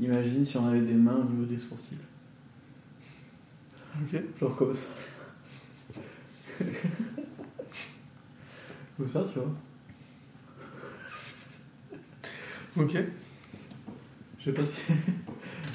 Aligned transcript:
imagine 0.00 0.44
si 0.44 0.56
on 0.56 0.66
avait 0.68 0.80
des 0.80 0.94
mains 0.94 1.16
au 1.16 1.24
niveau 1.24 1.44
des 1.44 1.58
sourcils. 1.58 1.98
Ok. 4.02 4.20
Genre 4.40 4.56
comme 4.56 4.72
ça. 4.74 4.88
comme 8.96 9.08
ça, 9.08 9.24
tu 9.32 9.38
vois. 9.38 9.52
Ok. 12.76 12.96
Je 14.38 14.44
sais 14.44 14.52
pas 14.52 14.64
si. 14.64 14.80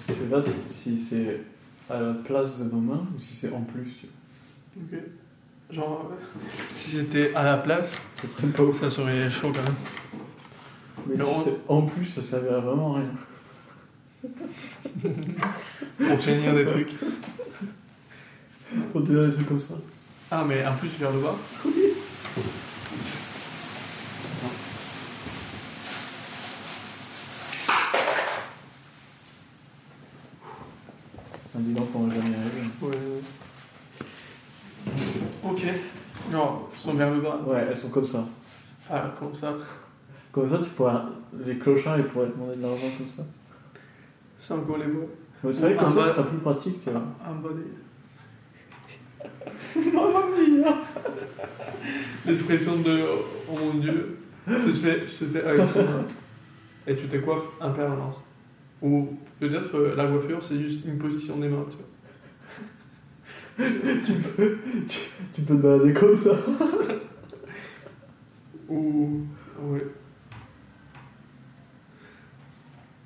Je 0.07 0.13
sais 0.13 0.29
pas 0.29 0.41
si, 0.69 0.99
c'est 0.99 1.41
à 1.89 1.99
la 1.99 2.13
place 2.13 2.57
de 2.57 2.63
nos 2.65 2.79
mains 2.79 3.05
ou 3.15 3.19
si 3.19 3.35
c'est 3.35 3.51
en 3.51 3.61
plus, 3.61 3.85
tu 3.99 4.07
vois. 4.07 4.83
Ok. 4.99 5.03
Genre, 5.71 6.11
si 6.49 6.91
c'était 6.97 7.33
à 7.33 7.43
la 7.43 7.57
place, 7.57 7.97
Ça 8.11 8.27
serait 8.27 8.47
pas 8.49 8.63
ouf. 8.63 8.79
ça 8.79 8.89
serait 8.89 9.27
chaud 9.29 9.51
quand 9.53 9.63
même. 9.63 9.75
Mais 11.07 11.15
Mais 11.17 11.23
si 11.23 11.29
on- 11.29 11.43
c'était 11.43 11.57
en 11.67 11.81
plus, 11.83 12.05
ça 12.05 12.21
servirait 12.23 12.61
vraiment 12.61 12.95
à 12.95 12.99
rien. 12.99 13.09
Pour 15.97 16.17
tenir 16.19 16.53
des 16.55 16.65
trucs. 16.65 16.93
Pour 18.91 19.01
dire 19.01 19.21
des 19.21 19.33
trucs 19.33 19.47
comme 19.47 19.59
ça. 19.59 19.75
Ah, 20.31 20.43
mais 20.47 20.63
un 20.63 20.73
plus 20.73 20.89
vers 20.99 21.11
le 21.11 21.19
bas. 21.19 21.35
Un 31.57 31.59
bilan 31.59 31.85
qu'on 31.85 32.07
va 32.07 32.15
jamais 32.15 32.35
arriver. 32.35 32.67
Ouais. 32.81 32.97
Ok. 35.43 35.61
Genre, 36.31 36.69
sont 36.75 36.93
vers 36.95 37.11
le 37.11 37.21
bas. 37.21 37.39
Ouais, 37.45 37.67
elles 37.69 37.77
sont 37.77 37.89
comme 37.89 38.05
ça. 38.05 38.25
Ah, 38.89 39.13
comme 39.17 39.35
ça. 39.35 39.53
Comme 40.31 40.49
ça, 40.49 40.57
tu 40.57 40.69
pourrais. 40.71 40.93
Les 41.45 41.57
clochards, 41.57 41.99
ils 41.99 42.05
pourraient 42.05 42.27
te 42.27 42.33
demander 42.33 42.57
de 42.57 42.61
l'argent 42.61 42.89
comme 42.97 43.07
ça. 43.15 43.23
Sans 44.45 44.59
qu'on 44.61 44.77
les 44.77 44.85
voit. 44.85 45.07
Mais 45.43 45.51
c'est 45.51 45.61
vrai 45.61 45.73
que 45.73 45.79
Un 45.79 45.83
comme 45.85 45.93
ça, 45.95 46.03
ce 46.03 46.13
sera 46.13 46.27
plus 46.27 46.37
pratique, 46.37 46.83
tu 46.83 46.91
vois. 46.91 47.01
Un 47.25 47.33
des. 47.55 47.63
Mamma 49.91 50.19
mia 50.27 50.77
L'expression 52.27 52.75
de 52.77 53.05
oh 53.49 53.55
mon 53.59 53.73
dieu 53.79 54.19
se 54.47 54.71
fait, 54.73 55.07
se 55.07 55.25
fait 55.25 55.43
avec 55.43 55.67
ça. 55.67 55.79
Et 56.85 56.95
tu 56.95 57.07
te 57.07 57.17
coiffes 57.17 57.49
en 57.59 57.71
permanence. 57.71 58.17
Ou 58.83 59.17
peut-être 59.39 59.75
euh, 59.75 59.95
la 59.95 60.05
coiffure 60.05 60.43
c'est 60.43 60.59
juste 60.59 60.85
une 60.85 60.99
position 60.99 61.37
des 61.37 61.47
mains, 61.47 61.65
tu 61.67 61.77
vois. 61.77 63.67
tu, 64.05 64.13
peux, 64.13 64.57
tu, 64.87 64.99
tu 65.33 65.41
peux 65.41 65.55
te 65.55 65.61
balader 65.61 65.93
comme 65.93 66.15
ça. 66.15 66.37
Ou. 68.69 69.25
Ouais. 69.63 69.87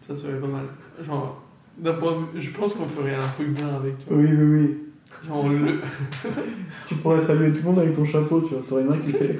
Ça 0.01 0.17
serait 0.17 0.39
pas 0.41 0.47
mal. 0.47 0.65
Genre, 1.05 1.41
d'un 1.77 1.93
point 1.93 2.13
de 2.33 2.39
vue. 2.39 2.41
Je 2.41 2.51
pense 2.51 2.73
qu'on 2.73 2.87
ferait 2.87 3.15
un 3.15 3.21
truc 3.21 3.49
bien 3.49 3.67
avec, 3.75 3.97
tu 3.99 4.05
vois. 4.13 4.17
Oui, 4.21 4.29
oui, 4.31 4.59
oui. 4.59 4.77
Genre, 5.27 5.49
le. 5.49 5.79
Tu 6.87 6.95
pourrais 6.95 7.19
saluer 7.21 7.51
tout 7.53 7.59
le 7.59 7.63
monde 7.71 7.79
avec 7.79 7.93
ton 7.95 8.05
chapeau, 8.05 8.41
tu 8.41 8.53
vois. 8.53 8.63
T'aurais 8.67 8.81
une 8.81 8.89
main 8.89 8.97
qui 8.97 9.11
fait. 9.11 9.39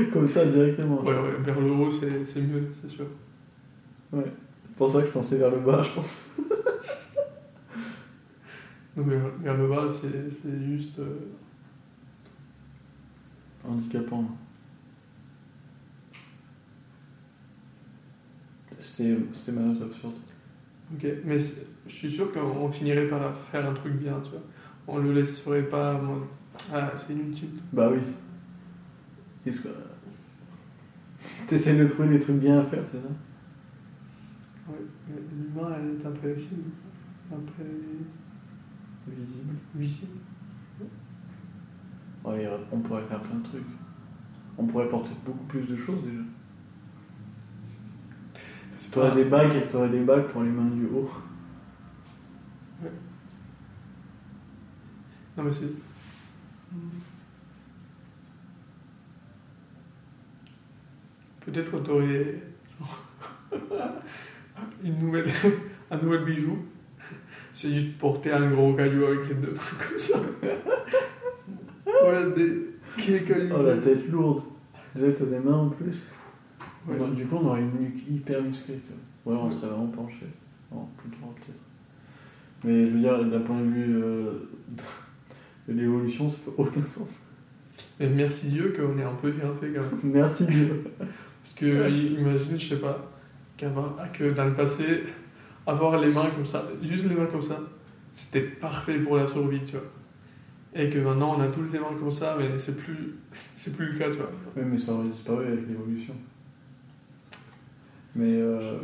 comme 0.12 0.28
ça, 0.28 0.44
directement. 0.46 1.00
Ouais, 1.02 1.14
ouais, 1.14 1.34
vers 1.42 1.58
le 1.60 1.70
haut 1.70 1.90
c'est 1.90 2.24
c'est 2.26 2.40
mieux, 2.40 2.68
c'est 2.80 2.90
sûr. 2.90 3.06
C'est 4.12 4.76
pour 4.76 4.90
ça 4.90 5.00
que 5.00 5.06
je 5.06 5.12
pensais 5.12 5.36
vers 5.36 5.50
le 5.50 5.58
bas, 5.58 5.82
je 5.82 5.90
pense. 5.90 6.22
Non, 8.96 9.04
mais 9.06 9.16
vers 9.44 9.56
le 9.56 9.68
bas 9.68 9.86
c'est 9.88 10.30
c'est 10.30 10.60
juste. 10.66 10.98
euh, 10.98 11.18
Handicapant. 13.66 14.24
C'était 19.32 19.52
ma 19.52 19.62
note 19.62 19.82
absurde. 19.82 20.14
Ok, 20.92 21.06
mais 21.24 21.38
je 21.38 21.92
suis 21.92 22.10
sûr 22.10 22.32
qu'on 22.32 22.70
finirait 22.70 23.06
par 23.06 23.34
faire 23.50 23.68
un 23.68 23.72
truc 23.72 23.94
bien, 23.94 24.20
tu 24.22 24.30
vois. 24.30 24.42
On 24.86 24.98
le 24.98 25.12
laisserait 25.12 25.62
pas 25.62 26.00
Ah, 26.72 26.92
c'est 26.96 27.14
inutile. 27.14 27.50
Bah 27.72 27.88
oui. 27.90 28.00
Qu'est-ce 29.44 29.60
que. 29.60 29.68
T'essayes 31.46 31.78
de 31.78 31.86
trouver 31.86 32.10
des 32.10 32.18
trucs 32.18 32.36
bien 32.36 32.60
à 32.60 32.64
faire, 32.64 32.84
c'est 32.84 32.98
ça? 32.98 33.08
Ouais, 34.68 34.76
mais 35.08 35.16
l'humain, 35.32 35.76
elle 35.76 36.00
est 36.00 36.06
imprévisible. 36.06 36.70
Imprévisible. 37.32 38.04
Visible. 39.74 40.18
Ouais, 42.24 42.48
on 42.70 42.78
pourrait 42.80 43.04
faire 43.04 43.22
plein 43.22 43.38
de 43.38 43.44
trucs. 43.44 43.62
On 44.58 44.66
pourrait 44.66 44.88
porter 44.88 45.12
beaucoup 45.24 45.44
plus 45.44 45.62
de 45.62 45.76
choses 45.76 46.02
déjà. 46.04 46.22
T'aurais 48.90 49.14
des 49.14 49.24
bagues 49.24 49.54
et 49.54 49.68
t'aurais 49.68 49.88
des 49.88 50.00
bagues 50.00 50.26
pour 50.28 50.42
les 50.42 50.50
mains 50.50 50.70
du 50.70 50.86
haut. 50.86 51.10
Non, 55.36 55.44
mais 55.44 55.52
c'est. 55.52 55.72
Peut-être 61.44 61.70
que 61.70 61.76
t'aurais. 61.76 62.42
une 64.84 64.98
nouvelle. 64.98 65.30
un 65.90 65.96
nouvel 65.98 66.24
bijou. 66.24 66.58
C'est 67.54 67.70
juste 67.70 67.98
porter 67.98 68.32
un 68.32 68.50
gros 68.50 68.74
caillou 68.74 69.04
avec 69.04 69.28
les 69.28 69.34
deux 69.34 69.52
mains 69.52 69.86
comme 69.88 69.98
ça. 69.98 70.18
voilà, 72.02 72.30
des. 72.30 72.70
Quel 72.96 73.24
caillou 73.24 73.54
Oh 73.56 73.62
la 73.62 73.76
tête 73.76 74.08
lourde. 74.10 74.42
Déjà 74.94 75.12
t'as 75.12 75.26
des 75.26 75.38
mains 75.38 75.58
en 75.58 75.68
plus. 75.68 75.96
Ouais. 76.86 76.98
Donc, 76.98 77.14
Du 77.14 77.26
coup 77.26 77.36
on 77.36 77.46
aurait 77.46 77.60
une 77.60 77.78
nuque 77.80 78.02
hyper 78.08 78.42
musclée. 78.42 78.80
vois. 79.24 79.34
Ouais, 79.34 79.40
on 79.42 79.50
serait 79.50 79.68
vraiment 79.68 79.86
penché. 79.88 80.26
Non, 80.72 80.88
plus 80.96 81.10
droit 81.10 81.34
peut-être. 81.36 81.60
Mais 82.64 82.86
je 82.88 82.92
veux 82.94 83.00
dire, 83.00 83.24
d'un 83.24 83.40
point 83.40 83.58
de 83.60 83.66
vue 83.70 83.96
euh, 84.02 84.32
de 85.68 85.72
l'évolution, 85.74 86.30
ça 86.30 86.36
fait 86.44 86.52
aucun 86.56 86.84
sens. 86.86 87.18
Mais 87.98 88.08
merci 88.08 88.48
Dieu 88.48 88.74
qu'on 88.76 88.98
est 88.98 89.04
un 89.04 89.14
peu 89.14 89.30
bien 89.30 89.52
fait 89.60 89.68
quand 89.72 89.80
même. 89.82 90.00
Merci 90.12 90.46
Dieu. 90.46 90.84
Parce 90.98 91.54
que, 91.54 91.88
imagine, 92.18 92.58
je 92.58 92.68
sais 92.70 92.80
pas, 92.80 93.10
qu'avoir- 93.56 93.96
que 94.12 94.32
dans 94.32 94.44
le 94.46 94.54
passé, 94.54 95.04
avoir 95.66 95.98
les 96.00 96.10
mains 96.12 96.30
comme 96.30 96.46
ça, 96.46 96.66
juste 96.82 97.06
les 97.08 97.14
mains 97.14 97.26
comme 97.26 97.42
ça, 97.42 97.60
c'était 98.14 98.40
parfait 98.42 98.98
pour 98.98 99.16
la 99.16 99.26
survie, 99.26 99.60
tu 99.64 99.72
vois. 99.72 99.84
Et 100.74 100.88
que 100.88 100.98
maintenant, 100.98 101.36
on 101.38 101.40
a 101.42 101.48
tous 101.48 101.62
les 101.72 101.78
mains 101.78 101.94
comme 101.98 102.10
ça, 102.12 102.36
mais 102.38 102.58
c'est 102.58 102.76
plus, 102.76 103.14
c'est 103.32 103.76
plus 103.76 103.92
le 103.92 103.98
cas, 103.98 104.10
tu 104.10 104.16
vois. 104.16 104.30
Oui, 104.56 104.62
mais 104.66 104.78
ça 104.78 104.92
aurait 104.92 105.08
disparu 105.08 105.46
avec 105.46 105.66
l'évolution. 105.68 106.14
Mais 108.14 108.34
euh, 108.40 108.78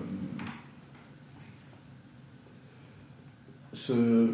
ce, 3.73 4.31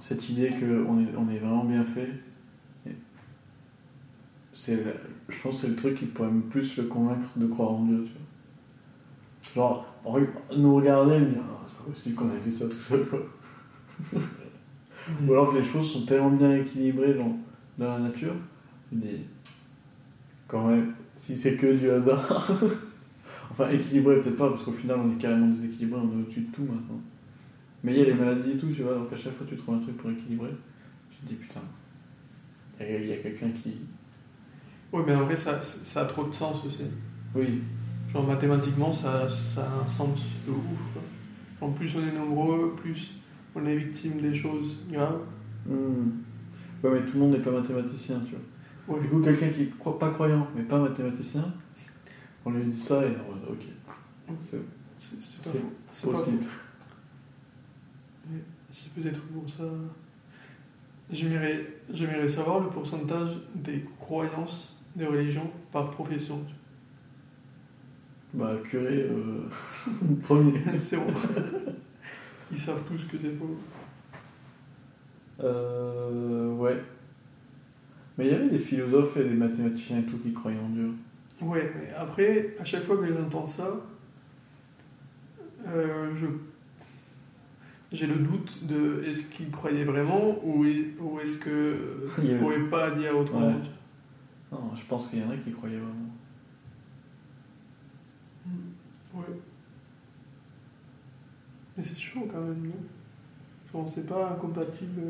cette 0.00 0.28
idée 0.28 0.50
qu'on 0.50 1.00
est, 1.00 1.16
on 1.16 1.28
est 1.30 1.38
vraiment 1.38 1.64
bien 1.64 1.84
fait, 1.84 2.10
c'est, 4.52 4.84
je 5.28 5.42
pense 5.42 5.56
que 5.56 5.60
c'est 5.62 5.68
le 5.68 5.76
truc 5.76 5.98
qui 5.98 6.04
pourrait 6.06 6.28
plus 6.50 6.76
le 6.76 6.84
convaincre 6.84 7.28
de 7.36 7.46
croire 7.46 7.72
en 7.72 7.84
Dieu. 7.84 8.04
Tu 9.42 9.58
vois. 9.58 9.84
Genre, 10.04 10.18
re- 10.20 10.56
nous 10.56 10.76
regarder 10.76 11.14
et 11.16 11.20
me 11.20 11.26
dire, 11.26 11.42
Ah, 11.42 11.64
c'est 11.66 11.76
pas 11.76 11.90
possible 11.90 12.14
qu'on 12.14 12.30
ait 12.34 12.38
fait 12.38 12.50
ça 12.50 12.66
tout 12.66 12.72
seul. 12.76 13.04
Quoi. 13.06 13.20
Ou 15.26 15.32
alors 15.32 15.52
que 15.52 15.58
les 15.58 15.64
choses 15.64 15.92
sont 15.92 16.06
tellement 16.06 16.30
bien 16.30 16.54
équilibrées 16.56 17.14
dans, 17.14 17.36
dans 17.78 17.94
la 17.94 17.98
nature, 17.98 18.34
mais 18.92 19.20
quand 20.48 20.68
même, 20.68 20.94
si 21.16 21.36
c'est 21.36 21.56
que 21.56 21.72
du 21.74 21.90
hasard. 21.90 22.50
enfin, 23.54 23.70
équilibré 23.70 24.20
peut-être 24.20 24.36
pas, 24.36 24.50
parce 24.50 24.62
qu'au 24.62 24.72
final 24.72 24.98
on 24.98 25.12
est 25.12 25.18
carrément 25.18 25.48
déséquilibré, 25.48 26.00
on 26.00 26.18
est 26.18 26.22
au-dessus 26.22 26.40
de 26.40 26.52
tout 26.52 26.62
maintenant. 26.62 27.00
Mais 27.82 27.92
il 27.92 27.98
y 27.98 28.02
a 28.02 28.04
les 28.04 28.14
maladies 28.14 28.52
et 28.52 28.56
tout, 28.56 28.70
tu 28.74 28.82
vois, 28.82 28.94
donc 28.94 29.12
à 29.12 29.16
chaque 29.16 29.36
fois 29.36 29.46
tu 29.48 29.56
trouves 29.56 29.76
un 29.76 29.78
truc 29.78 29.96
pour 29.96 30.10
équilibrer. 30.10 30.50
Tu 31.10 31.18
te 31.18 31.28
dis 31.28 31.34
putain, 31.34 31.60
il 32.80 33.06
y 33.06 33.12
a, 33.12 33.16
quelqu'un 33.16 33.50
qui. 33.50 33.76
Ouais, 34.92 35.02
mais 35.06 35.14
en 35.14 35.24
vrai, 35.24 35.36
ça, 35.36 35.62
ça 35.62 36.02
a 36.02 36.04
trop 36.06 36.24
de 36.24 36.32
sens 36.32 36.64
aussi. 36.64 36.84
Oui, 37.34 37.62
Genre, 38.12 38.26
mathématiquement, 38.26 38.92
ça, 38.92 39.28
ça 39.28 39.62
a 39.62 39.84
un 39.84 39.88
sens 39.88 40.20
de 40.46 40.52
ouf, 40.52 40.92
quoi. 40.92 41.02
En 41.60 41.72
plus 41.72 41.96
on 41.96 42.06
est 42.06 42.12
nombreux, 42.12 42.74
plus 42.76 43.14
on 43.54 43.64
est 43.66 43.76
victime 43.76 44.20
des 44.20 44.34
choses 44.34 44.76
graves. 44.90 45.20
Hmm. 45.66 46.10
Ouais, 46.82 46.90
mais 46.92 47.06
tout 47.06 47.14
le 47.14 47.20
monde 47.20 47.32
n'est 47.32 47.38
pas 47.38 47.50
mathématicien, 47.50 48.20
tu 48.26 48.34
vois. 48.34 48.96
Ouais. 48.96 49.02
Du 49.02 49.08
coup, 49.08 49.20
quelqu'un 49.20 49.48
qui 49.48 49.68
croit 49.70 49.98
pas 49.98 50.10
croyant, 50.10 50.46
mais 50.54 50.62
pas 50.62 50.78
mathématicien, 50.78 51.44
on 52.44 52.50
lui 52.50 52.64
dit 52.64 52.80
ça 52.80 53.02
et 53.02 53.12
on 53.28 53.32
va 53.32 53.38
dire, 53.38 53.50
ok, 53.50 54.58
c'est 54.98 56.10
possible. 56.10 56.44
C'est 58.72 58.92
peut-être 58.92 59.20
pour 59.20 59.48
ça. 59.48 59.64
J'aimerais 61.10 61.66
j'aimerais 61.92 62.28
savoir 62.28 62.60
le 62.60 62.68
pourcentage 62.68 63.36
des 63.54 63.84
croyances 64.00 64.76
des 64.96 65.06
religions 65.06 65.50
par 65.72 65.90
profession. 65.90 66.40
Bah, 68.32 68.56
curé, 68.64 69.08
euh, 69.10 69.48
premier. 70.22 70.60
c'est 70.78 70.96
bon. 70.96 71.12
Ils 72.50 72.58
savent 72.58 72.82
tous 72.88 73.04
que 73.04 73.16
c'est 73.20 73.34
faux. 73.36 73.56
Euh, 75.40 76.52
ouais. 76.54 76.82
Mais 78.16 78.26
il 78.26 78.32
y 78.32 78.34
avait 78.34 78.48
des 78.48 78.58
philosophes 78.58 79.16
et 79.16 79.24
des 79.24 79.34
mathématiciens 79.34 79.98
et 79.98 80.04
tout 80.04 80.18
qui 80.18 80.32
croyaient 80.32 80.58
en 80.58 80.68
Dieu. 80.68 80.92
Ouais, 81.44 81.72
mais 81.76 81.92
après, 81.94 82.54
à 82.60 82.64
chaque 82.64 82.82
fois 82.84 82.96
que 82.96 83.06
j'entends 83.12 83.46
ça, 83.46 83.70
je. 85.66 86.26
J'ai 87.92 88.06
le 88.08 88.16
doute 88.16 88.66
de 88.66 89.04
est-ce 89.06 89.22
qu'il 89.28 89.50
croyait 89.52 89.84
vraiment 89.84 90.36
ou, 90.44 90.64
est- 90.64 90.96
ou 91.00 91.20
est-ce 91.20 91.38
que 91.38 92.08
Il 92.18 92.24
y 92.24 92.28
il 92.28 92.34
ne 92.34 92.38
pouvait 92.40 92.58
pas 92.68 92.90
dire 92.90 93.16
autrement. 93.16 93.46
Ouais. 93.48 93.54
Non, 94.50 94.70
je 94.74 94.82
pense 94.84 95.06
qu'il 95.08 95.20
y 95.20 95.22
en 95.22 95.30
a 95.30 95.36
qui 95.36 95.52
croyaient 95.52 95.78
vraiment. 95.78 96.10
Ouais. 99.14 99.22
Mais 101.76 101.82
c'est 101.84 101.98
chaud 101.98 102.26
quand 102.30 102.40
même, 102.40 102.66
non? 102.66 102.82
Genre, 103.72 103.88
c'est 103.88 104.06
pas 104.08 104.30
incompatible. 104.32 105.00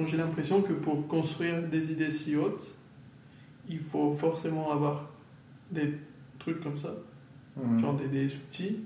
Genre, 0.00 0.08
j'ai 0.08 0.16
l'impression 0.16 0.62
que 0.62 0.72
pour 0.72 1.06
construire 1.08 1.62
des 1.68 1.92
idées 1.92 2.10
si 2.10 2.36
hautes, 2.36 2.74
il 3.68 3.78
faut 3.80 4.14
forcément 4.16 4.70
avoir 4.72 5.10
des 5.70 5.94
trucs 6.38 6.60
comme 6.62 6.78
ça, 6.78 6.94
Mhm. 7.56 7.80
genre 7.80 7.94
des, 7.96 8.08
des 8.08 8.26
outils 8.34 8.80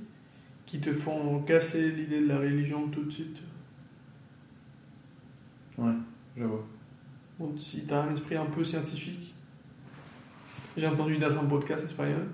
qui 0.66 0.80
te 0.80 0.92
font 0.92 1.40
casser 1.42 1.90
l'idée 1.92 2.20
de 2.20 2.26
la 2.26 2.38
religion 2.38 2.88
tout 2.88 3.04
de 3.04 3.10
suite. 3.10 3.38
Ouais, 5.78 5.92
je 6.36 6.44
vois. 6.44 6.64
Si 7.58 7.84
tu 7.86 7.92
as 7.94 8.02
un 8.02 8.14
esprit 8.14 8.36
un 8.36 8.46
peu 8.46 8.64
scientifique, 8.64 9.34
j'ai 10.76 10.86
entendu 10.88 11.18
dans 11.18 11.30
un 11.38 11.44
podcast 11.44 11.84
espagnol, 11.84 12.26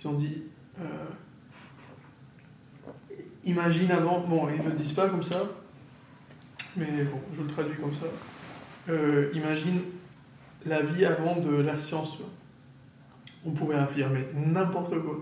ils 0.00 0.08
ont 0.08 0.14
dit 0.14 0.42
euh, 0.80 0.84
Imagine 3.44 3.90
avant, 3.92 4.20
bon, 4.26 4.48
ils 4.48 4.62
ne 4.62 4.70
le 4.70 4.74
disent 4.76 4.92
pas 4.92 5.08
comme 5.08 5.22
ça, 5.22 5.42
mais 6.78 7.04
bon, 7.04 7.18
je 7.36 7.42
le 7.42 7.48
traduis 7.48 7.76
comme 7.76 7.92
ça. 7.92 8.06
Euh, 8.90 9.30
imagine 9.34 9.80
la 10.66 10.82
vie 10.82 11.04
avant 11.04 11.36
de 11.36 11.56
la 11.56 11.76
science. 11.76 12.12
tu 12.12 12.18
vois. 12.18 12.30
On 13.44 13.50
pouvait 13.52 13.76
affirmer 13.76 14.24
n'importe 14.34 14.98
quoi. 15.00 15.18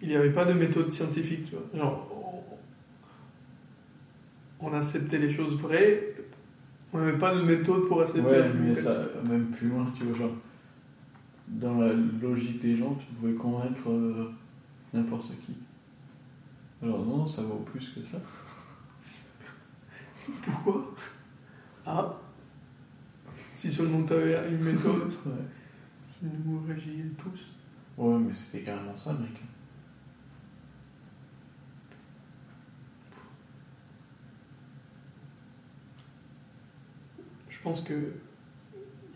Il 0.00 0.08
n'y 0.08 0.16
avait 0.16 0.32
pas 0.32 0.44
de 0.44 0.52
méthode 0.52 0.90
scientifique, 0.90 1.46
tu 1.48 1.56
vois. 1.56 1.64
Genre, 1.74 2.44
on, 4.60 4.66
on 4.66 4.72
acceptait 4.74 5.18
les 5.18 5.30
choses 5.30 5.56
vraies, 5.60 6.14
on 6.92 6.98
n'avait 6.98 7.18
pas 7.18 7.34
de 7.34 7.42
méthode 7.42 7.88
pour 7.88 8.02
accepter 8.02 8.20
Ouais, 8.22 8.50
mais 8.54 8.74
ça, 8.74 8.96
même 9.28 9.46
plus 9.46 9.68
loin, 9.68 9.86
tu 9.96 10.04
vois, 10.04 10.16
genre, 10.16 10.34
dans 11.48 11.80
la 11.80 11.92
logique 11.92 12.60
des 12.62 12.76
gens, 12.76 12.94
tu 12.94 13.06
pouvais 13.14 13.34
convaincre 13.34 13.88
euh, 13.90 14.30
n'importe 14.92 15.26
qui. 15.44 15.54
Alors 16.82 17.04
non, 17.04 17.26
ça 17.26 17.42
vaut 17.42 17.60
plus 17.60 17.90
que 17.90 18.02
ça. 18.02 18.18
Pourquoi 20.42 20.94
Ah 21.86 22.16
Si 23.56 23.70
seulement 23.70 24.02
tu 24.04 24.12
avais 24.14 24.48
une 24.48 24.62
méthode 24.62 25.10
qui 26.12 26.26
nous 26.44 26.62
régit 26.66 27.02
tous. 27.18 27.40
Ouais, 27.96 28.18
mais 28.18 28.32
c'était 28.32 28.64
carrément 28.64 28.96
ça, 28.96 29.12
mec. 29.12 29.30
Je 37.48 37.62
pense 37.62 37.80
que. 37.82 38.12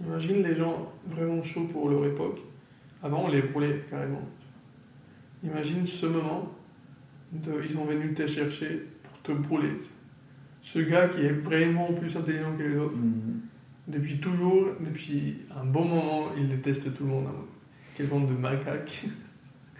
Imagine 0.00 0.44
les 0.44 0.54
gens 0.54 0.92
vraiment 1.06 1.42
chauds 1.42 1.66
pour 1.66 1.90
leur 1.90 2.06
époque. 2.06 2.38
Avant, 3.02 3.24
on 3.24 3.28
les 3.28 3.42
brûlait 3.42 3.84
carrément. 3.90 4.22
Imagine 5.42 5.84
ce 5.84 6.06
moment. 6.06 6.52
De, 7.32 7.62
ils 7.62 7.74
sont 7.74 7.84
venus 7.84 8.14
te 8.14 8.26
chercher 8.26 8.86
pour 9.02 9.20
te 9.22 9.32
brûler. 9.32 9.74
Ce 10.70 10.78
gars 10.80 11.08
qui 11.08 11.22
est 11.24 11.32
vraiment 11.32 11.94
plus 11.94 12.14
intelligent 12.14 12.54
que 12.58 12.62
les 12.62 12.76
autres. 12.76 12.94
Mhm. 12.96 13.40
Depuis 13.88 14.20
toujours, 14.20 14.66
depuis 14.80 15.38
un 15.58 15.64
bon 15.64 15.86
moment, 15.86 16.34
il 16.36 16.46
déteste 16.46 16.94
tout 16.94 17.04
le 17.04 17.08
monde. 17.10 17.26
hein. 17.28 17.44
Quelle 17.96 18.08
bande 18.08 18.28
de 18.28 18.34
macaques. 18.34 19.06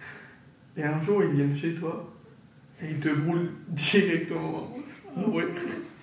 Et 0.77 0.83
un 0.83 0.99
jour, 1.01 1.23
ils 1.23 1.29
viennent 1.35 1.55
chez 1.55 1.75
toi 1.75 2.11
et 2.81 2.91
ils 2.91 2.99
te 2.99 3.09
brûlent 3.13 3.51
directement. 3.67 4.75
Ah 5.15 5.29
ouais. 5.29 5.45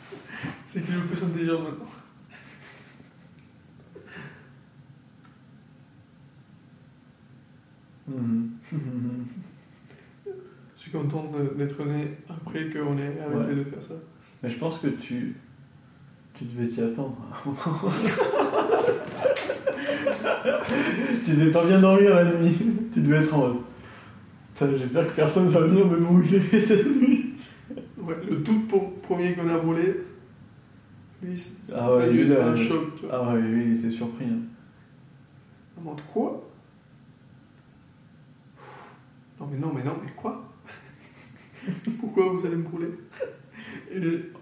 C'est 0.67 0.85
qu'il 0.85 0.95
est 0.95 0.99
le 0.99 1.05
plus 1.05 1.25
intelligent 1.25 1.63
maintenant. 1.63 1.91
Mhm. 8.09 8.51
Je 10.77 10.83
suis 10.83 10.91
content 10.93 11.31
d'être 11.57 11.85
né 11.85 12.17
après 12.29 12.71
qu'on 12.71 12.99
ait 12.99 13.19
arrêté 13.21 13.49
Ouais. 13.51 13.55
de 13.57 13.65
faire 13.65 13.83
ça. 13.83 13.95
Mais 14.43 14.51
je 14.51 14.59
pense 14.59 14.79
que 14.79 14.89
tu, 14.89 15.37
tu 16.35 16.45
devais 16.45 16.69
t'y 16.69 16.81
attendre. 16.83 17.17
tu 21.25 21.31
devais 21.33 21.51
pas 21.51 21.65
bien 21.65 21.81
dormir 21.81 22.15
la 22.15 22.25
nuit. 22.35 22.57
tu 22.93 23.01
devais 23.01 23.19
être 23.19 23.35
en 23.35 23.39
mode. 23.39 23.57
J'espère 24.79 25.07
que 25.07 25.13
personne 25.13 25.49
va 25.49 25.61
venir 25.61 25.87
me 25.87 25.99
brûler 25.99 26.41
cette 26.61 26.87
nuit. 26.87 27.35
Ouais, 27.99 28.17
le 28.29 28.43
tout 28.43 28.61
pour- 28.69 28.95
premier 29.01 29.35
qu'on 29.35 29.49
a 29.49 29.59
brûlé, 29.59 30.01
lui, 31.23 31.43
Ah 31.75 31.89
ça 31.89 32.03
a 32.03 32.09
dû 32.09 32.25
lui, 32.25 32.33
être 32.33 32.39
là, 32.39 32.47
un 32.49 32.57
choc. 32.57 32.97
Tu 32.99 33.07
vois. 33.07 33.15
Ah 33.29 33.35
ouais, 33.35 33.41
lui, 33.41 33.65
il 33.73 33.79
était 33.79 33.91
surpris. 33.91 34.27
hein. 34.27 34.39
En 35.79 35.83
mode 35.83 36.01
quoi? 36.13 36.43
Non 39.39 39.47
mais 39.53 39.59
non 39.59 39.71
mais 39.75 39.85
non 39.85 39.97
mais 40.03 40.11
quoi? 40.17 40.51
Pourquoi 42.01 42.31
vous 42.33 42.47
allez 42.47 42.57
me 42.57 42.63
brûler? 42.63 42.89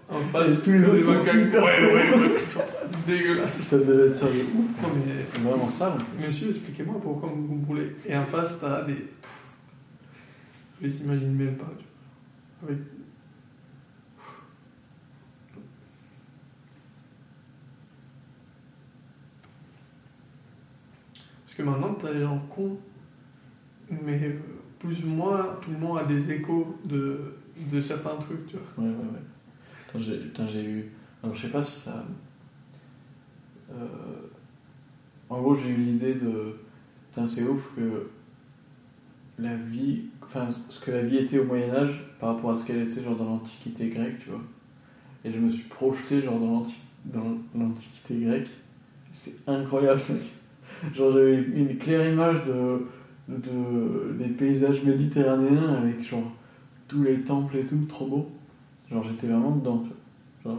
En 0.09 0.19
face, 0.19 0.59
Et 0.59 0.61
tous 0.63 0.71
les 0.71 0.87
autres 0.87 1.01
sont 1.01 1.23
hyper 1.23 1.63
ouais, 1.63 1.93
ouais, 1.93 2.17
ouais, 2.17 2.41
dégueulasse. 3.07 3.57
Ça 3.59 3.77
devait 3.77 4.07
être 4.07 4.15
sérieux. 4.15 4.45
ouf. 4.55 4.81
Non 4.81 4.89
mais 4.95 5.41
Vraiment 5.49 5.69
sale. 5.69 5.93
monsieur, 6.19 6.49
expliquez-moi 6.51 6.95
pourquoi 7.01 7.29
vous 7.29 7.55
me 7.55 7.65
brûlez. 7.65 7.95
Et 8.05 8.15
en 8.15 8.25
face, 8.25 8.59
t'as 8.59 8.83
des. 8.83 8.93
pff, 8.93 9.45
Je 10.81 10.87
les 10.87 11.01
imagine 11.01 11.33
même 11.35 11.55
pas. 11.55 11.71
tu 11.77 11.85
vois. 12.61 12.69
Avec. 12.71 12.79
Parce 21.43 21.55
que 21.55 21.63
maintenant, 21.63 21.93
t'as 22.01 22.13
des 22.13 22.21
gens 22.21 22.39
cons, 22.53 22.77
mais 23.89 24.19
euh, 24.23 24.33
plus 24.79 25.03
ou 25.05 25.09
moins, 25.09 25.57
tout 25.61 25.71
le 25.71 25.77
monde 25.77 25.99
a 25.99 26.03
des 26.03 26.31
échos 26.31 26.75
de, 26.85 27.35
de 27.57 27.81
certains 27.81 28.15
trucs, 28.17 28.47
tu 28.47 28.57
vois. 28.57 28.85
Ouais, 28.85 28.91
ouais, 28.91 28.95
ouais. 28.97 29.99
J'ai, 29.99 30.17
putain, 30.19 30.47
j'ai 30.47 30.63
eu. 30.63 30.91
Alors, 31.23 31.35
je 31.35 31.43
sais 31.43 31.49
pas 31.49 31.63
si 31.63 31.79
ça. 31.79 32.05
Euh, 33.69 34.29
En 35.29 35.41
gros, 35.41 35.55
j'ai 35.55 35.69
eu 35.69 35.75
l'idée 35.75 36.15
de. 36.15 36.55
Putain, 37.11 37.27
c'est 37.27 37.43
ouf 37.43 37.71
que 37.75 38.09
la 39.39 39.55
vie. 39.55 40.03
Enfin, 40.23 40.47
ce 40.69 40.79
que 40.79 40.91
la 40.91 41.01
vie 41.03 41.17
était 41.17 41.39
au 41.39 41.45
Moyen-Âge 41.45 42.03
par 42.19 42.35
rapport 42.35 42.51
à 42.51 42.55
ce 42.55 42.63
qu'elle 42.65 42.81
était, 42.81 43.01
genre, 43.01 43.15
dans 43.15 43.25
l'Antiquité 43.25 43.89
grecque, 43.89 44.19
tu 44.19 44.29
vois. 44.29 44.41
Et 45.25 45.31
je 45.31 45.39
me 45.39 45.49
suis 45.49 45.63
projeté, 45.65 46.21
genre, 46.21 46.39
dans, 46.39 46.63
dans 47.05 47.37
l'Antiquité 47.55 48.17
grecque. 48.19 48.49
C'était 49.11 49.37
incroyable, 49.47 50.01
mec. 50.09 50.33
Genre, 50.93 51.11
j'avais 51.11 51.35
une 51.43 51.77
claire 51.77 52.09
image 52.11 52.43
de, 52.45 52.87
de, 53.29 54.13
des 54.19 54.29
paysages 54.29 54.83
méditerranéens 54.83 55.75
avec, 55.75 56.03
genre, 56.03 56.31
tous 56.95 57.03
les 57.03 57.21
temples 57.21 57.57
et 57.57 57.65
tout, 57.65 57.77
trop 57.89 58.07
beau. 58.07 58.29
Genre, 58.89 59.03
j'étais 59.03 59.27
vraiment 59.27 59.51
dedans. 59.51 59.83
Genre, 60.45 60.57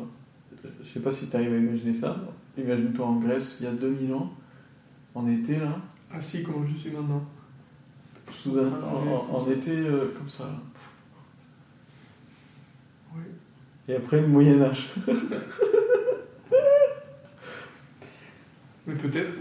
je 0.83 0.89
sais 0.89 1.01
pas 1.01 1.11
si 1.11 1.27
tu 1.29 1.35
arrives 1.37 1.53
à 1.55 1.57
imaginer 1.57 1.95
ça. 1.95 2.15
Imagine-toi 2.59 3.07
en 3.07 3.17
Grèce, 3.17 3.57
il 3.61 3.65
y 3.65 3.67
a 3.69 3.73
2000 3.73 4.13
ans, 4.13 4.31
en 5.15 5.27
été, 5.29 5.57
là, 5.59 5.79
Assis 6.13 6.43
comme 6.43 6.67
je 6.69 6.75
suis 6.79 6.91
maintenant. 6.91 7.25
soudain, 8.31 8.71
en, 8.85 9.35
en- 9.35 9.39
en 9.39 9.51
été, 9.51 9.71
euh, 9.77 10.13
comme 10.17 10.29
ça. 10.29 10.45
là. 10.45 10.59
Oui. 13.15 13.23
Et 13.89 13.95
après, 13.97 14.21
le 14.21 14.29
Moyen-Âge. 14.29 14.91
Mais 18.87 18.95
peut-être, 18.95 19.33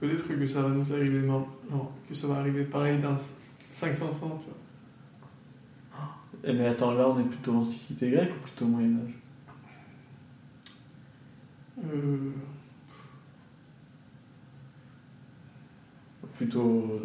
peut-être 0.00 0.26
que 0.28 0.46
ça 0.46 0.62
va 0.62 0.68
nous 0.70 0.92
arriver 0.92 1.18
maintenant. 1.20 1.46
Non, 1.70 1.88
que 2.08 2.14
ça 2.14 2.26
va 2.26 2.36
arriver 2.36 2.64
pareil 2.64 2.98
dans 3.00 3.16
500 3.72 4.06
ans, 4.06 4.12
tu 4.40 4.46
vois. 4.46 4.56
Eh, 6.44 6.52
mais 6.52 6.66
attends, 6.66 6.92
là, 6.92 7.08
on 7.08 7.18
est 7.20 7.24
plutôt 7.24 7.52
l'Antiquité 7.52 8.10
grecque 8.10 8.30
ou 8.36 8.42
plutôt 8.42 8.64
Moyen-Âge 8.66 9.14
Euh, 11.84 12.30
Plutôt 16.36 17.00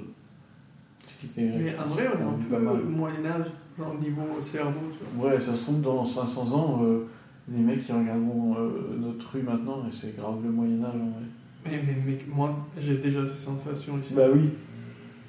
Antiquité 1.03 1.47
grecque. 1.47 1.61
mais 1.63 1.75
en 1.79 1.87
vrai, 1.87 2.07
on 2.15 2.19
est 2.19 2.23
un 2.23 2.33
peu 2.49 2.59
mal. 2.59 2.83
Moyen-Âge, 2.83 3.47
genre 3.77 3.95
niveau 3.99 4.41
cerveau, 4.41 4.91
tu 4.91 4.99
vois. 5.15 5.31
Ouais, 5.31 5.39
ça 5.39 5.55
se 5.55 5.61
trouve, 5.61 5.81
dans 5.81 6.05
500 6.05 6.51
ans, 6.53 6.81
euh, 6.83 7.07
les 7.49 7.59
mecs, 7.59 7.87
ils 7.89 7.95
regarderont 7.95 8.55
euh, 8.57 8.95
notre 8.99 9.31
rue 9.31 9.41
maintenant, 9.43 9.85
et 9.87 9.91
c'est 9.91 10.15
grave 10.15 10.43
le 10.43 10.51
Moyen-Âge, 10.51 10.93
en 10.95 11.09
vrai. 11.09 11.23
Mais, 11.65 11.81
mais, 11.85 11.97
mais 12.05 12.19
moi, 12.27 12.55
j'ai 12.77 12.97
déjà 12.97 13.21
ces 13.29 13.37
sensations 13.45 13.97
ici. 13.99 14.13
Bah 14.13 14.27
oui. 14.33 14.49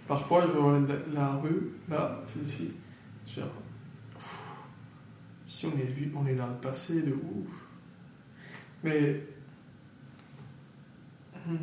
Parfois, 0.07 0.43
je 0.53 0.59
regarde 0.59 0.93
la, 1.15 1.21
la 1.21 1.33
rue, 1.37 1.73
là, 1.89 2.21
c'est 2.27 2.47
ici. 2.47 2.73
Genre, 3.27 3.47
si 5.55 5.67
on 5.67 5.79
est, 5.79 5.85
vu, 5.85 6.11
on 6.17 6.27
est 6.27 6.35
dans 6.35 6.49
le 6.49 6.57
passé 6.57 7.03
de 7.03 7.13
ouf. 7.13 7.69
Mais. 8.83 9.23
hmm, 11.47 11.55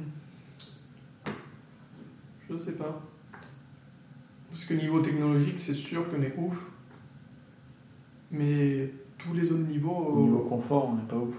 Je 2.50 2.58
sais 2.58 2.72
pas. 2.72 3.02
Parce 4.50 4.64
que 4.64 4.76
niveau 4.76 5.02
technologique, 5.02 5.60
c'est 5.60 5.74
sûr 5.74 6.08
qu'on 6.10 6.22
est 6.22 6.34
ouf. 6.38 6.72
Mais 8.32 8.94
tous 9.18 9.34
les 9.34 9.52
autres 9.52 9.68
niveaux. 9.68 10.22
Niveau 10.22 10.40
confort, 10.40 10.88
on 10.88 10.96
n'est 10.96 11.08
pas 11.08 11.18
ouf. 11.18 11.36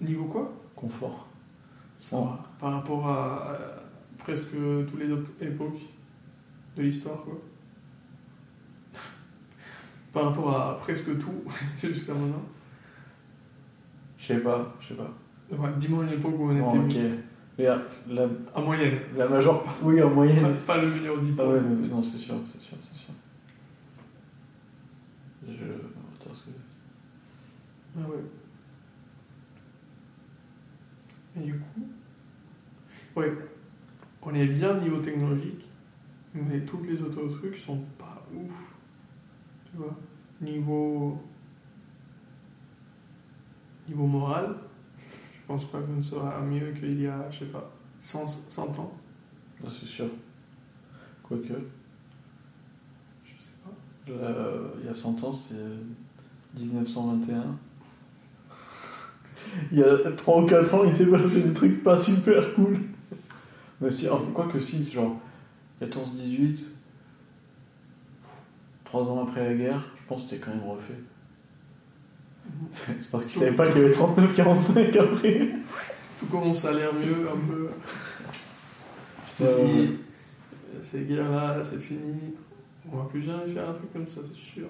Niveau 0.00 0.26
quoi? 0.26 0.52
Confort. 0.76 1.26
Ça. 1.98 2.16
Par 2.60 2.72
rapport 2.72 3.08
à, 3.08 3.50
à 3.50 3.56
presque 4.16 4.52
toutes 4.52 5.00
les 5.00 5.10
autres 5.10 5.32
époques 5.40 5.80
de 6.76 6.82
l'histoire, 6.82 7.20
quoi. 7.24 7.40
Par 10.12 10.24
rapport 10.26 10.56
à 10.56 10.78
presque 10.78 11.18
tout 11.18 11.42
jusqu'à 11.82 12.12
maintenant. 12.14 12.42
Je 14.18 14.26
sais 14.26 14.38
pas, 14.40 14.74
je 14.80 14.88
sais 14.88 14.94
pas. 14.94 15.10
Ouais, 15.50 15.70
Dis-moi 15.76 16.04
une 16.04 16.12
époque 16.12 16.34
où 16.38 16.50
on 16.50 16.58
Bon, 16.58 16.86
était 16.88 16.98
ok. 16.98 17.04
Mais 17.58 17.64
la, 17.64 17.78
la, 18.08 18.26
en 18.54 18.62
moyenne. 18.62 18.98
la 19.16 19.28
majeure 19.28 19.64
oui, 19.82 20.02
en 20.02 20.10
moyenne. 20.10 20.42
Pas, 20.42 20.74
pas 20.74 20.82
le 20.82 20.90
meilleur 20.90 21.18
du 21.20 21.32
Ah 21.38 21.46
ouais, 21.46 21.60
mais 21.60 21.88
non, 21.88 22.02
c'est 22.02 22.18
sûr, 22.18 22.34
c'est 22.52 22.60
sûr, 22.60 22.76
c'est 22.82 22.98
sûr. 22.98 23.12
Je. 25.48 25.64
Attends, 25.64 26.34
ce 26.34 26.44
que. 26.44 26.56
Ah 27.98 28.08
ouais. 28.08 28.22
Et 31.38 31.44
du 31.46 31.58
coup, 31.58 31.86
ouais, 33.16 33.32
on 34.22 34.34
est 34.34 34.46
bien 34.46 34.74
niveau 34.78 34.98
technologique, 34.98 35.64
mais 36.34 36.60
tous 36.60 36.82
les 36.82 37.00
autres 37.02 37.26
trucs 37.38 37.56
sont 37.56 37.80
pas 37.98 38.26
ouf. 38.34 38.75
Tu 39.70 39.76
vois 39.76 39.96
Niveau. 40.40 41.18
Niveau 43.88 44.06
moral, 44.06 44.56
je 45.32 45.38
pense 45.46 45.64
pas 45.66 45.78
qu'on 45.80 46.02
sera 46.02 46.40
mieux 46.40 46.72
qu'il 46.72 47.00
y 47.00 47.06
a, 47.06 47.30
je 47.30 47.40
sais 47.40 47.44
pas, 47.46 47.70
100, 48.00 48.26
100 48.50 48.78
ans. 48.80 48.92
Ah, 49.64 49.68
c'est 49.70 49.86
sûr. 49.86 50.06
Quoique, 51.22 51.54
Je 53.24 53.30
sais 53.30 53.54
pas. 53.64 54.12
euh, 54.12 54.68
il 54.80 54.86
y 54.86 54.88
a 54.88 54.94
100 54.94 55.22
ans, 55.22 55.32
c'était 55.32 55.60
1921. 56.58 57.44
Il 59.72 59.78
y 59.78 59.82
a 59.84 60.10
3 60.12 60.42
ou 60.42 60.46
4 60.46 60.74
ans, 60.74 60.84
il 60.84 60.94
s'est 60.94 61.06
passé 61.06 61.40
des 61.42 61.52
trucs 61.52 61.82
pas 61.82 61.96
super 61.96 62.52
cool. 62.54 62.76
Mais 63.80 63.90
si, 63.90 64.08
enfin, 64.08 64.30
quoi 64.34 64.48
que 64.48 64.58
si, 64.58 64.84
genre 64.84 65.16
14-18, 65.80 66.66
3 68.86 69.10
ans 69.10 69.22
après 69.22 69.44
la 69.44 69.54
guerre, 69.54 69.80
je 70.00 70.02
pense 70.08 70.22
que 70.24 70.30
c'était 70.30 70.42
quand 70.44 70.50
même 70.54 70.68
refait. 70.68 70.94
C'est 73.00 73.10
parce 73.10 73.24
qu'ils 73.24 73.38
savaient 73.40 73.56
pas 73.56 73.68
qu'il 73.68 73.82
y 73.82 73.84
avait 73.84 73.92
39-45 73.94 74.98
après. 74.98 75.50
Tout 76.20 76.26
commence 76.26 76.64
à 76.64 76.72
l'air 76.72 76.94
mieux 76.94 77.28
un 77.28 77.36
peu. 77.36 77.68
Je 79.38 79.44
te 79.44 79.66
dis, 79.66 79.96
ces 80.82 81.02
guerres-là, 81.02 81.62
c'est 81.64 81.80
fini. 81.80 82.34
On 82.90 82.98
va 82.98 83.04
plus 83.04 83.22
jamais 83.22 83.46
faire 83.52 83.68
un 83.70 83.72
truc 83.74 83.92
comme 83.92 84.06
ça, 84.08 84.20
c'est 84.24 84.38
sûr. 84.54 84.68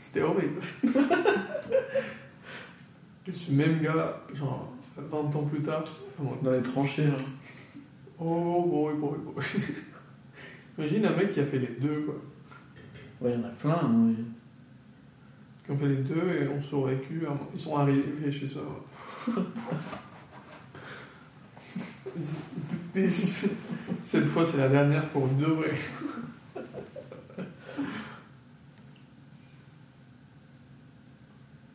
C'était 0.00 0.22
horrible. 0.22 0.60
Et 3.28 3.32
ce 3.32 3.50
même 3.52 3.80
gars, 3.80 4.20
genre 4.34 4.72
20 4.96 5.16
ans 5.36 5.42
plus 5.44 5.62
tard, 5.62 5.84
comment- 6.16 6.36
Dans 6.42 6.50
les 6.52 6.62
tranchées, 6.62 7.06
là. 7.06 7.16
oh 8.18 8.64
boy, 8.68 8.94
boy, 8.94 9.18
boy. 9.24 9.44
Imagine 10.78 11.06
un 11.06 11.16
mec 11.16 11.32
qui 11.32 11.40
a 11.40 11.44
fait 11.44 11.58
les 11.58 11.76
deux, 11.80 12.02
quoi. 12.02 12.14
Ouais, 13.20 13.32
il 13.34 13.40
y 13.40 13.44
en 13.44 13.46
a 13.46 13.50
plein. 13.50 13.80
hein. 13.82 14.12
Qui 15.64 15.72
ont 15.72 15.76
fait 15.76 15.88
les 15.88 15.96
deux 16.02 16.28
et 16.42 16.48
on 16.48 16.62
survécu. 16.62 17.22
Ils 17.54 17.60
sont 17.60 17.76
arrivés 17.76 18.30
chez 18.30 18.46
eux. 18.46 19.32
Cette 24.04 24.24
fois, 24.26 24.44
c'est 24.44 24.58
la 24.58 24.68
dernière 24.68 25.08
pour 25.10 25.28
de 25.28 25.44
vrai. 25.44 25.72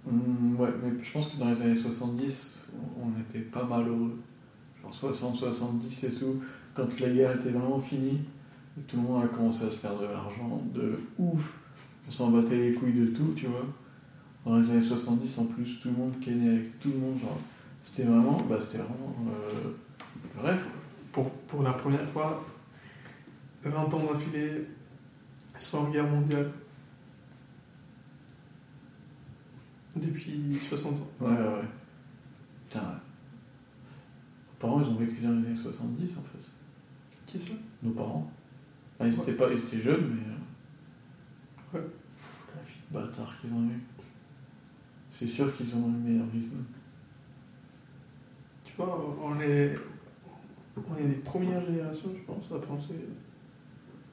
Hum, 0.08 0.56
ouais, 0.60 0.70
mais 0.84 1.04
je 1.04 1.12
pense 1.12 1.28
que 1.28 1.38
dans 1.38 1.50
les 1.50 1.62
années 1.62 1.76
70, 1.76 2.52
on 3.00 3.20
était 3.22 3.40
pas 3.46 3.64
malheureux. 3.64 4.20
Genre 4.82 5.14
60-70 5.14 6.06
et 6.08 6.10
tout, 6.10 6.42
quand 6.74 7.00
la 7.00 7.10
guerre 7.10 7.36
était 7.36 7.50
vraiment 7.52 7.80
finie, 7.80 8.22
tout 8.88 8.98
le 8.98 9.04
monde 9.04 9.24
a 9.24 9.28
commencé 9.28 9.66
à 9.66 9.70
se 9.70 9.78
faire 9.78 9.98
de 9.98 10.06
l'argent 10.06 10.62
de 10.74 10.96
ouf. 11.18 11.58
On 12.08 12.12
s'en 12.12 12.32
battait 12.32 12.58
les 12.58 12.74
couilles 12.74 12.94
de 12.94 13.08
tout, 13.08 13.34
tu 13.36 13.48
vois. 13.48 13.66
Dans 14.46 14.58
les 14.58 14.70
années 14.70 14.82
70, 14.82 15.38
en 15.38 15.46
plus, 15.46 15.80
tout 15.80 15.90
le 15.90 15.96
monde 15.96 16.20
kennait 16.20 16.50
avec 16.50 16.80
tout 16.80 16.90
le 16.90 16.98
monde. 16.98 17.20
Genre, 17.20 17.38
c'était 17.84 18.04
vraiment, 18.04 18.38
bah, 18.50 18.60
c'était 18.60 18.80
vraiment 18.80 19.16
euh, 19.28 19.72
le 20.36 20.42
rêve. 20.42 20.64
quoi. 20.64 20.72
Pour, 21.12 21.32
pour 21.32 21.64
la 21.64 21.74
première 21.74 22.08
fois, 22.10 22.44
20 23.64 23.94
ans 23.94 24.06
d'affilée, 24.12 24.66
sans 25.60 25.90
guerre 25.90 26.08
mondiale. 26.08 26.52
Depuis 29.96 30.58
60 30.70 30.94
ans. 30.94 31.08
Ouais, 31.20 31.28
ouais, 31.28 31.38
ouais. 31.38 31.68
Putain, 32.70 32.80
ouais. 32.80 32.86
Nos 32.86 34.60
parents, 34.60 34.82
ils 34.82 34.88
ont 34.88 34.96
vécu 34.96 35.22
dans 35.22 35.32
les 35.32 35.48
années 35.48 35.56
70, 35.56 36.18
en 36.18 36.22
fait. 36.22 36.52
Qui 37.28 37.40
ça? 37.40 37.54
Nos 37.84 37.92
parents. 37.92 38.32
Enfin, 39.02 39.10
ils, 39.10 39.20
étaient 39.20 39.34
pas, 39.34 39.52
ils 39.52 39.60
étaient 39.60 39.78
jeunes, 39.80 40.16
mais. 40.16 40.22
euh, 40.22 40.38
Ouais. 41.74 41.82
Pff, 41.82 42.46
la 42.56 42.62
vie 42.64 42.80
de 42.90 42.94
bâtard 43.12 43.40
qu'ils 43.40 43.54
ont 43.54 43.64
eu. 43.64 43.80
C'est 45.12 45.28
sûr 45.28 45.56
qu'ils 45.56 45.74
ont 45.76 45.88
meilleure 45.88 46.26
vie 46.28 46.42
que 46.42 46.56
nous. 46.56 46.66
Tu 48.66 48.74
vois, 48.78 49.16
on 49.24 49.40
est, 49.40 49.76
on 50.78 50.98
est 50.98 51.08
des 51.08 51.16
premières 51.16 51.66
générations, 51.66 52.10
je 52.16 52.22
pense, 52.24 52.52
à 52.52 52.60
penser 52.66 52.96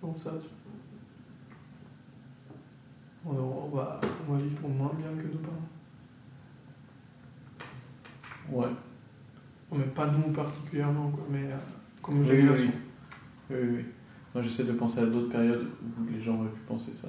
comme 0.00 0.16
ça. 0.18 0.33
On, 3.26 3.30
on 3.33 3.68
va, 3.76 4.00
on 4.28 4.33
va 4.33 4.40
vivre 4.40 4.68
moins 4.68 4.92
bien 4.95 5.09
que 5.09 5.26
nos 5.26 5.38
parents. 5.38 5.68
Ouais. 8.50 8.68
Non, 9.71 9.78
mais 9.78 9.85
pas 9.85 10.07
nous 10.07 10.33
particulièrement, 10.33 11.11
quoi, 11.11 11.25
mais 11.28 11.45
euh, 11.52 11.57
comme 12.00 12.21
Oui, 12.21 12.26
génération. 12.26 12.73
Oui, 13.50 13.57
oui, 13.61 13.68
oui. 13.76 13.85
Moi, 14.35 14.42
j'essaie 14.42 14.64
de 14.64 14.73
penser 14.73 15.00
à 15.00 15.06
d'autres 15.06 15.30
périodes 15.30 15.66
où 15.99 16.12
les 16.12 16.20
gens 16.20 16.38
auraient 16.38 16.49
pu 16.50 16.61
penser 16.66 16.92
ça. 16.92 17.08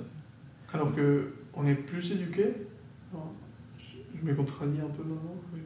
Alors 0.73 0.93
que 0.95 1.33
on 1.53 1.65
est 1.65 1.75
plus 1.75 2.11
éduqués. 2.13 2.53
Alors, 3.13 3.33
Je 4.21 4.25
me 4.25 4.33
contredis 4.35 4.79
un 4.79 4.89
peu 4.89 5.03
maintenant. 5.03 5.35
mais- 5.53 5.59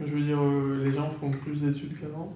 mais 0.00 0.06
Je 0.06 0.14
veux 0.14 0.22
dire, 0.22 0.40
euh, 0.40 0.82
les 0.84 0.92
gens 0.92 1.10
font 1.20 1.30
plus 1.30 1.60
d'études 1.60 1.98
qu'avant. 2.00 2.32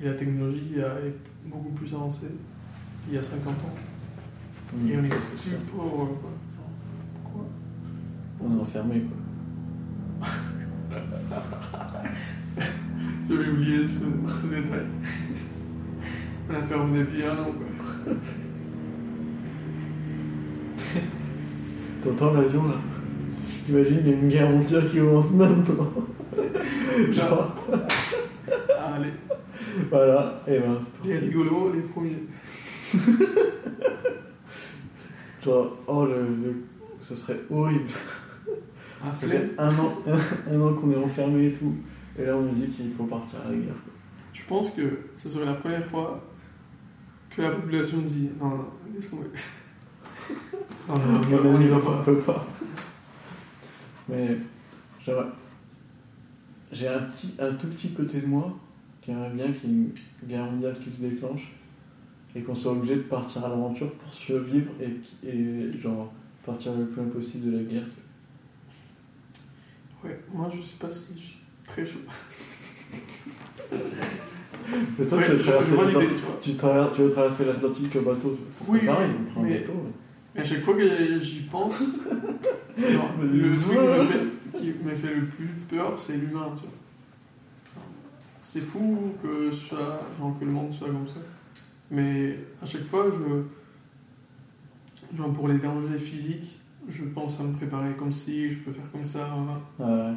Et 0.00 0.04
la 0.04 0.14
technologie 0.14 0.74
est 0.78 1.14
beaucoup 1.48 1.70
plus 1.70 1.92
avancée 1.94 2.28
il 3.08 3.14
y 3.14 3.18
a 3.18 3.22
50 3.22 3.54
ans. 3.54 3.74
Et 4.86 4.96
on 4.96 5.04
est 5.04 5.10
c'est 5.10 5.16
plus 5.16 5.50
sûr. 5.50 5.58
pauvres, 5.74 6.18
quoi. 6.20 6.30
Pourquoi 7.22 7.44
On 8.40 8.56
est 8.56 8.60
enfermé, 8.60 9.02
quoi. 9.02 10.28
J'avais 13.28 13.48
oublié 13.50 13.88
ce, 13.88 14.00
ce 14.40 14.46
détail. 14.46 14.86
On 16.48 16.54
a 16.54 16.62
fermé 16.62 17.00
depuis 17.00 17.24
un 17.24 17.32
an, 17.38 17.44
quoi. 17.52 18.14
T'entends 22.02 22.34
l'avion, 22.34 22.68
là? 22.68 22.74
Imagine, 23.68 23.98
il 24.04 24.08
y 24.08 24.12
a 24.12 24.16
une 24.16 24.28
guerre 24.28 24.50
mondiale 24.50 24.88
qui 24.88 24.98
commence 24.98 25.32
maintenant. 25.32 25.92
Genre, 27.10 27.54
Allez, 28.94 29.10
voilà, 29.90 30.42
et 30.46 30.58
ben, 30.60 30.78
c'est 30.80 31.08
les 31.08 31.14
parti. 31.14 31.26
rigolos, 31.26 31.72
les 31.74 31.80
premiers. 31.80 32.22
Genre, 35.44 35.76
oh, 35.86 36.06
le, 36.06 36.14
le- 36.22 36.62
ce 37.00 37.14
serait 37.16 37.38
horrible. 37.50 37.88
Ah, 39.02 39.12
Ça 39.12 39.26
flemme. 39.26 39.48
fait 39.48 39.50
un 39.60 39.70
an, 39.70 39.98
un, 40.52 40.60
an 40.60 40.72
qu'on 40.74 40.90
est 40.92 40.96
enfermé 40.96 41.46
et 41.48 41.52
tout. 41.52 41.74
Et 42.18 42.24
là, 42.24 42.36
on 42.36 42.42
nous 42.42 42.52
dit 42.52 42.66
qu'il 42.68 42.92
faut 42.92 43.04
partir 43.04 43.38
à 43.46 43.50
la 43.50 43.56
guerre. 43.56 43.74
quoi. 43.74 43.92
Je 44.32 44.42
pense 44.48 44.70
que 44.70 44.82
ce 45.16 45.28
serait 45.28 45.44
la 45.44 45.54
première 45.54 45.86
fois 45.86 46.22
que 47.36 47.42
la 47.42 47.50
population 47.50 47.98
dit 47.98 48.30
non, 48.40 48.48
non, 48.48 48.68
laisse 48.94 49.10
tomber. 49.10 49.26
non, 50.88 50.96
non, 50.96 51.20
on 51.20 51.22
y 51.28 51.32
va- 51.34 51.48
on 51.48 51.60
y 51.60 51.68
va 51.68 51.76
on 51.76 51.80
pas. 51.80 52.02
peut 52.04 52.18
pas. 52.18 52.46
Mais 54.08 54.38
j'aimerais- 55.04 55.26
j'ai 56.72 56.88
un, 56.88 57.00
petit, 57.02 57.34
un 57.38 57.52
tout 57.54 57.66
petit 57.68 57.92
côté 57.92 58.20
de 58.20 58.26
moi 58.26 58.56
qui 59.00 59.10
aimerait 59.10 59.30
bien 59.30 59.52
qu'il 59.52 59.70
y 59.70 59.72
ait 59.72 59.76
une 59.76 59.92
guerre 60.28 60.44
mondiale 60.50 60.78
qui 60.82 60.90
se 60.90 61.00
déclenche 61.00 61.52
et 62.34 62.42
qu'on 62.42 62.54
soit 62.54 62.72
obligé 62.72 62.96
de 62.96 63.00
partir 63.02 63.44
à 63.44 63.48
l'aventure 63.48 63.92
pour 63.94 64.12
survivre 64.12 64.70
et, 64.80 64.90
qui- 64.94 65.16
et 65.28 65.78
genre 65.78 66.12
partir 66.44 66.72
le 66.74 66.86
plus 66.86 67.02
loin 67.02 67.10
possible 67.10 67.52
de 67.52 67.56
la 67.58 67.62
guerre. 67.64 67.86
Ouais, 70.04 70.18
moi 70.32 70.50
je 70.54 70.62
sais 70.62 70.76
pas 70.78 70.88
si 70.90 71.14
je 71.14 71.18
suis 71.20 71.38
très 71.66 71.84
chaud. 71.84 72.00
Mais 74.98 75.06
toi, 75.06 75.18
Ouais, 75.18 75.24
tu, 75.24 75.30
veux 75.32 75.38
traverser 75.38 75.76
l'idée, 75.76 76.14
tu 76.14 76.56
vois. 76.56 76.90
tu, 76.94 77.02
veux 77.02 77.10
traverser 77.10 77.44
l'Atlantique 77.44 77.96
au 77.96 78.00
bateau, 78.00 78.38
ça 78.50 78.64
serait 78.64 78.78
Oui, 78.80 78.86
pareil, 78.86 79.10
on 79.18 79.32
prend 79.32 79.42
mais- 79.42 79.56
un 79.56 79.60
bateau. 79.60 79.72
ouais. 79.72 79.92
Mais 80.34 80.40
à 80.42 80.44
chaque 80.44 80.60
fois 80.60 80.74
que 80.74 81.18
j'y 81.20 81.40
pense, 81.42 81.78
genre, 81.78 83.10
le 83.22 83.56
truc 83.58 84.20
qui 84.58 84.72
me, 84.84 84.94
fait, 84.94 85.14
le 85.14 85.26
plus 85.26 85.46
peur, 85.70 85.98
c'est 85.98 86.14
l'humain, 86.16 86.50
tu 86.56 86.62
vois. 86.62 86.72
C'est 88.42 88.60
fou 88.60 89.12
que, 89.22 89.50
soit, 89.50 90.00
genre, 90.18 90.36
que 90.38 90.44
le 90.44 90.50
monde 90.50 90.72
soit 90.72 90.88
comme 90.88 91.06
ça. 91.06 91.20
Mais 91.90 92.38
à 92.62 92.66
chaque 92.66 92.84
fois, 92.84 93.06
je, 93.10 93.42
Genre 95.16 95.32
pour 95.32 95.48
les 95.48 95.58
dangers 95.58 95.98
physiques, 95.98 96.58
je 96.88 97.04
pense 97.04 97.40
à 97.40 97.44
me 97.44 97.52
préparer 97.54 97.92
comme 97.92 98.12
si, 98.12 98.50
je 98.50 98.58
peux 98.58 98.72
faire 98.72 98.90
comme 98.90 99.06
ça. 99.06 99.28
voilà. 99.78 100.02
Ouais. 100.10 100.14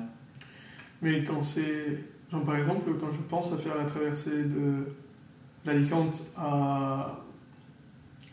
Mais 1.02 1.24
quand 1.24 1.44
c'est. 1.44 2.04
Genre 2.32 2.44
par 2.44 2.58
exemple, 2.58 2.92
quand 3.00 3.12
je 3.12 3.22
pense 3.30 3.52
à 3.54 3.58
faire 3.58 3.76
la 3.76 3.86
traversée 3.86 4.44
de 4.44 4.86
d'Alicante 5.66 6.24
à 6.38 7.20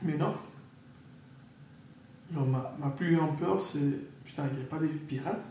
Ménorque, 0.03 0.45
genre 2.33 2.47
ma, 2.47 2.77
ma 2.79 2.91
plus 2.91 3.17
grande 3.17 3.39
peur 3.39 3.61
c'est. 3.61 4.15
Putain, 4.25 4.45
il 4.51 4.57
n'y 4.59 4.63
a 4.63 4.67
pas 4.67 4.79
des 4.79 4.89
pirates? 4.89 5.49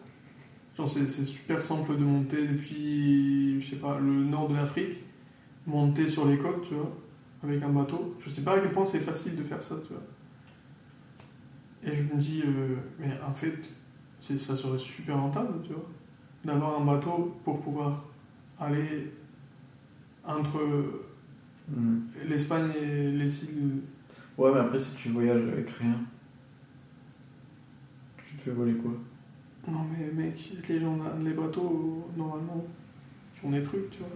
Genre 0.77 0.89
c'est 0.89 1.07
super 1.07 1.61
simple 1.61 1.95
de 1.97 2.03
monter 2.03 2.45
depuis, 2.47 3.61
je 3.61 3.69
sais 3.69 3.75
pas, 3.77 3.97
le 3.97 4.25
nord 4.25 4.49
de 4.49 4.55
l'Afrique, 4.55 4.97
monter 5.65 6.09
sur 6.09 6.25
les 6.25 6.37
côtes, 6.37 6.67
tu 6.67 6.75
vois, 6.75 6.91
avec 7.43 7.63
un 7.63 7.69
bateau. 7.69 8.15
Je 8.19 8.29
sais 8.29 8.43
pas 8.43 8.57
à 8.57 8.59
quel 8.59 8.71
point 8.71 8.85
c'est 8.85 8.99
facile 8.99 9.37
de 9.37 9.43
faire 9.43 9.61
ça, 9.63 9.75
tu 9.87 9.93
vois. 9.93 10.03
Et 11.83 11.95
je 11.95 12.03
me 12.03 12.19
dis, 12.19 12.41
euh, 12.45 12.75
mais 12.99 13.11
en 13.25 13.33
fait, 13.33 13.71
ça 14.19 14.57
serait 14.57 14.77
super 14.77 15.17
rentable, 15.17 15.61
tu 15.63 15.73
vois, 15.73 15.87
d'avoir 16.43 16.81
un 16.81 16.85
bateau 16.85 17.37
pour 17.43 17.61
pouvoir 17.61 18.03
aller 18.59 19.11
entre 20.23 20.59
Hmm. 21.67 22.01
l'Espagne 22.29 22.69
et 22.79 23.09
les 23.11 23.43
îles. 23.45 23.81
Ouais, 24.37 24.51
mais 24.53 24.59
après, 24.59 24.79
si 24.79 24.93
tu 24.95 25.09
voyages 25.09 25.41
avec 25.51 25.67
rien, 25.71 25.95
tu 28.17 28.35
te 28.35 28.41
fais 28.43 28.51
voler 28.51 28.73
quoi? 28.73 28.91
Non 29.67 29.79
mais 29.91 30.11
mec, 30.11 30.53
les 30.69 30.79
gens, 30.79 30.95
les 31.23 31.31
bateaux, 31.33 32.07
normalement, 32.15 32.63
qui 33.33 33.45
ont 33.47 33.49
des 33.51 33.63
trucs, 33.63 33.89
tu 33.89 33.99
vois. 33.99 34.07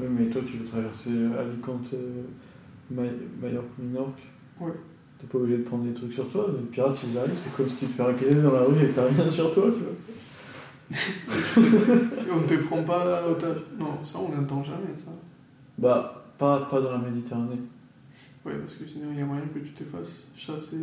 Oui, 0.00 0.06
mais 0.18 0.26
toi, 0.28 0.42
tu 0.44 0.56
veux 0.58 0.64
traverser 0.64 1.10
Alicante, 1.38 1.90
euh, 1.94 2.22
May- 2.90 3.12
Majorque, 3.40 3.78
Minorque? 3.78 4.22
Ouais. 4.60 4.72
T'es 5.18 5.26
pas 5.28 5.38
obligé 5.38 5.58
de 5.58 5.62
prendre 5.62 5.84
des 5.84 5.94
trucs 5.94 6.12
sur 6.12 6.28
toi. 6.28 6.48
Les 6.58 6.66
pirates, 6.66 6.98
ils 7.08 7.16
arrivent, 7.16 7.36
c'est 7.36 7.54
comme 7.56 7.68
si 7.68 7.76
tu 7.76 7.86
te 7.86 7.92
fais 7.92 8.02
raqueter 8.02 8.34
dans 8.34 8.52
la 8.52 8.62
rue 8.62 8.74
et 8.84 8.88
que 8.88 8.94
t'as 8.96 9.06
rien 9.06 9.28
sur 9.30 9.54
toi, 9.54 9.70
tu 9.72 9.80
vois. 9.80 9.92
Et 10.90 10.94
on 12.32 12.40
ne 12.40 12.46
te 12.46 12.54
prend 12.64 12.82
pas 12.82 13.26
otage. 13.28 13.58
Non, 13.78 14.04
ça 14.04 14.18
on 14.18 14.28
n'entend 14.34 14.62
jamais, 14.62 14.96
ça. 14.96 15.10
Bah, 15.78 16.24
pas, 16.38 16.60
pas 16.70 16.80
dans 16.80 16.92
la 16.92 16.98
Méditerranée. 16.98 17.60
Ouais, 18.44 18.54
parce 18.58 18.74
que 18.74 18.86
sinon 18.86 19.08
il 19.12 19.18
y 19.18 19.22
a 19.22 19.24
moyen 19.26 19.42
que 19.52 19.58
tu 19.58 19.72
te 19.72 19.84
fasses 19.84 20.28
chasser 20.36 20.76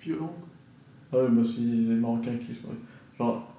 violent. 0.00 0.34
Ah 1.12 1.16
ouais, 1.18 1.28
bah, 1.30 1.42
c'est 1.44 1.60
les 1.60 1.94
Marocains 1.94 2.36
qui 2.36 2.54
sont. 2.54 2.68
Genre, 3.18 3.50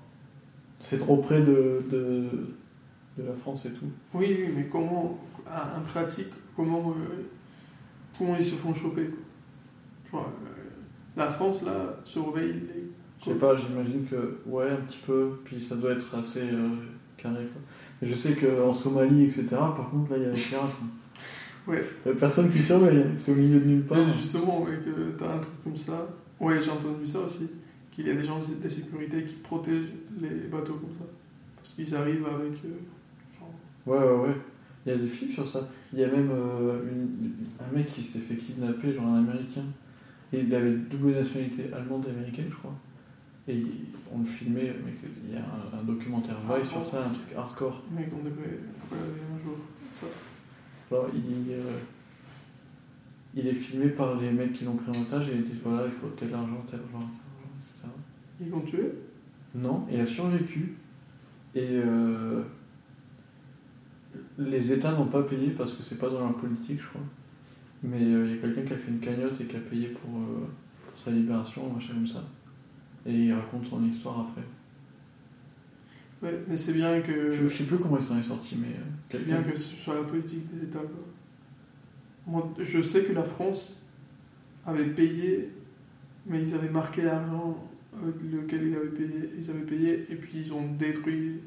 c'est 0.79 0.99
trop 0.99 1.17
près 1.17 1.41
de, 1.41 1.83
de, 1.89 2.29
de 3.17 3.23
la 3.27 3.33
France 3.33 3.65
et 3.65 3.71
tout. 3.73 3.87
Oui, 4.13 4.37
oui, 4.39 4.53
mais 4.55 4.65
comment, 4.65 5.17
en 5.47 5.79
en 5.79 5.81
pratique, 5.81 6.27
comment, 6.55 6.91
euh, 6.91 7.23
comment 8.17 8.35
ils 8.37 8.45
se 8.45 8.55
font 8.55 8.73
choper 8.73 9.09
quoi. 10.11 10.21
Genre, 10.21 10.29
euh, 10.45 10.69
La 11.17 11.31
France, 11.31 11.63
là, 11.63 11.97
surveille 12.03 12.53
les. 12.53 12.91
Je 13.25 13.29
sais 13.31 13.37
pas, 13.37 13.55
j'imagine 13.55 14.05
que, 14.05 14.37
ouais, 14.45 14.69
un 14.69 14.75
petit 14.85 14.99
peu, 15.05 15.39
puis 15.45 15.61
ça 15.61 15.75
doit 15.75 15.91
être 15.91 16.13
assez 16.15 16.41
euh, 16.41 16.67
carré. 17.17 17.45
Quoi. 17.45 17.61
Mais 18.01 18.07
je 18.09 18.15
sais 18.15 18.33
qu'en 18.33 18.71
Somalie, 18.73 19.23
etc., 19.23 19.47
par 19.51 19.89
contre, 19.89 20.11
là, 20.11 20.17
il 20.17 20.23
y 20.23 20.25
a 20.25 20.31
les 20.31 20.41
pirates. 20.41 20.63
hein. 20.81 20.87
Ouais. 21.65 21.81
Il 22.05 22.09
y 22.09 22.11
a 22.11 22.15
personne 22.17 22.51
qui 22.51 22.59
surveille, 22.61 22.97
hein. 22.97 23.11
c'est 23.17 23.31
au 23.31 23.35
milieu 23.35 23.59
de 23.59 23.65
nulle 23.65 23.83
part. 23.83 23.97
Mais 24.05 24.13
justement, 24.13 24.61
ouais, 24.63 24.79
que 24.83 25.11
t'as 25.17 25.35
un 25.35 25.37
truc 25.37 25.63
comme 25.63 25.77
ça. 25.77 26.07
Ouais, 26.39 26.61
j'ai 26.61 26.71
entendu 26.71 27.07
ça 27.07 27.19
aussi. 27.19 27.47
Qu'il 27.91 28.07
y 28.07 28.11
a 28.11 28.15
des 28.15 28.23
gens 28.23 28.39
de 28.39 28.67
sécurité 28.67 29.23
qui 29.23 29.35
protègent 29.35 29.93
les 30.19 30.47
bateaux 30.51 30.73
comme 30.73 30.89
ça. 30.97 31.05
Parce 31.55 31.69
qu'ils 31.75 31.95
arrivent 31.95 32.25
avec. 32.25 32.53
euh, 32.65 32.69
genre, 33.39 33.53
Ouais, 33.85 33.99
ouais, 33.99 34.27
ouais. 34.27 34.35
Il 34.85 34.91
y 34.91 34.95
a 34.95 34.97
des 34.97 35.07
films 35.07 35.31
sur 35.31 35.47
ça. 35.47 35.69
Il 35.93 35.99
y 35.99 36.03
a 36.03 36.07
même 36.07 36.29
euh, 36.31 36.81
une- 36.91 37.31
un 37.65 37.73
mec 37.73 37.87
qui 37.87 38.01
s'était 38.01 38.19
fait 38.19 38.35
kidnapper, 38.35 38.91
genre 38.91 39.05
un 39.05 39.19
américain. 39.19 39.63
Et 40.33 40.41
il 40.41 40.53
avait 40.53 40.73
double 40.73 41.11
nationalité 41.11 41.65
allemande 41.73 42.05
et 42.07 42.09
américaine, 42.09 42.47
je 42.49 42.55
crois. 42.55 42.73
Et 43.47 43.61
on 44.11 44.19
le 44.19 44.25
filmait, 44.25 44.73
mais 44.85 44.93
il 45.27 45.33
y 45.33 45.37
a 45.37 45.41
un, 45.41 45.79
un 45.79 45.83
documentaire 45.83 46.37
Vice 46.47 46.69
sur 46.69 46.85
ça, 46.85 47.07
un 47.07 47.09
truc 47.09 47.35
hardcore. 47.35 47.83
un 48.91 49.43
jour. 49.43 49.57
Ça. 49.91 50.07
Genre, 50.89 51.07
il, 51.13 51.51
euh, 51.51 51.61
il 53.35 53.47
est 53.47 53.53
filmé 53.53 53.89
par 53.89 54.15
les 54.19 54.31
mecs 54.31 54.53
qui 54.53 54.63
l'ont 54.63 54.75
pris 54.75 54.97
en 54.97 55.01
otage 55.01 55.27
et 55.29 55.35
il 55.35 55.43
dit 55.43 55.59
voilà, 55.63 55.85
il 55.85 55.91
faut 55.91 56.07
tel 56.15 56.33
argent, 56.33 56.63
tel 56.67 56.79
argent, 56.79 56.99
tel 56.99 57.19
argent, 57.41 57.51
etc. 57.59 57.87
Ils 58.39 58.49
l'ont 58.49 58.61
tué? 58.61 58.93
Non, 59.55 59.85
il 59.91 59.99
a 59.99 60.05
survécu. 60.05 60.77
Et 61.55 61.67
euh, 61.83 62.43
les 64.37 64.71
États 64.71 64.93
n'ont 64.93 65.07
pas 65.07 65.23
payé 65.23 65.49
parce 65.49 65.73
que 65.73 65.83
c'est 65.83 65.97
pas 65.97 66.09
dans 66.09 66.19
leur 66.19 66.35
politique, 66.35 66.79
je 66.81 66.87
crois. 66.87 67.01
Mais 67.83 68.01
euh, 68.01 68.25
il 68.27 68.35
y 68.35 68.37
a 68.37 68.41
quelqu'un 68.41 68.61
qui 68.61 68.73
a 68.73 68.77
fait 68.77 68.89
une 68.91 68.99
cagnotte 68.99 69.39
et 69.41 69.45
qui 69.45 69.55
a 69.57 69.59
payé 69.59 69.87
pour, 69.89 70.17
euh, 70.17 70.47
pour 70.87 70.97
sa 70.97 71.11
libération, 71.11 71.69
un 71.69 71.73
machin 71.73 71.93
comme 71.93 72.07
ça. 72.07 72.23
Et 73.05 73.11
il 73.13 73.33
raconte 73.33 73.65
son 73.65 73.83
histoire 73.83 74.19
après. 74.21 74.41
Ouais, 76.21 76.39
mais 76.47 76.55
c'est 76.55 76.73
bien 76.73 77.01
que. 77.01 77.31
Je, 77.31 77.47
je 77.47 77.53
sais 77.53 77.63
plus 77.65 77.77
comment 77.77 77.97
il 77.97 78.03
s'en 78.03 78.17
est 78.17 78.21
sorti, 78.23 78.55
mais. 78.59 78.67
euh, 78.75 78.81
C'est 79.05 79.25
bien 79.25 79.41
que 79.43 79.57
ce 79.57 79.75
soit 79.75 79.95
la 79.95 80.03
politique 80.03 80.47
des 80.55 80.63
États. 80.65 80.79
Moi, 82.25 82.53
je 82.59 82.81
sais 82.81 83.03
que 83.03 83.11
la 83.11 83.23
France 83.23 83.75
avait 84.65 84.85
payé, 84.85 85.49
mais 86.25 86.41
ils 86.41 86.53
avaient 86.55 86.69
marqué 86.69 87.01
l'argent 87.01 87.69
avec 88.01 88.15
lequel 88.31 88.67
ils 88.67 88.75
avaient 88.75 88.87
payé, 88.87 89.29
ils 89.37 89.49
avaient 89.49 89.59
payé, 89.65 90.05
et 90.09 90.15
puis 90.15 90.43
ils 90.45 90.53
ont 90.53 90.65
détruit. 90.79 91.41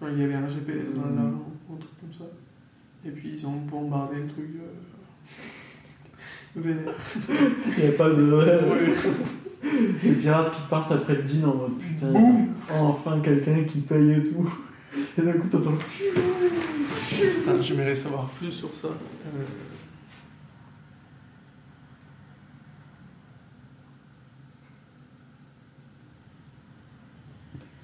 Genre, 0.00 0.10
il 0.10 0.18
y 0.18 0.24
avait 0.24 0.34
un 0.34 0.48
GPS 0.48 0.92
dans 0.94 1.02
Mhm. 1.06 1.16
l'argent, 1.16 1.52
un 1.72 1.76
truc 1.76 1.90
comme 2.00 2.12
ça. 2.12 2.24
Et 3.04 3.10
puis 3.12 3.34
ils 3.34 3.46
ont 3.46 3.56
bombardé 3.70 4.16
le 4.16 4.26
truc. 4.26 4.48
euh, 4.56 4.72
vénère. 6.60 6.94
Il 7.78 7.84
n'y 7.84 7.88
a 7.90 7.92
pas 7.92 8.10
de. 8.10 8.32
Ouais. 8.32 8.94
Les 10.02 10.12
pirates 10.12 10.54
qui 10.54 10.60
partent 10.68 10.92
après 10.92 11.14
le 11.16 11.22
dîner 11.22 11.44
en 11.44 11.54
mode 11.54 11.78
putain, 11.78 12.12
enfin 12.72 13.20
quelqu'un 13.20 13.64
qui 13.64 13.80
paye 13.80 14.12
et 14.12 14.24
tout. 14.24 14.54
Et 15.18 15.22
d'un 15.22 15.32
coup 15.32 15.48
t'entends. 15.48 15.74
Ah, 17.48 17.52
J'aimerais 17.60 17.94
savoir 17.94 18.26
plus 18.28 18.50
sur 18.50 18.70
ça. 18.80 18.88
Euh, 18.88 19.44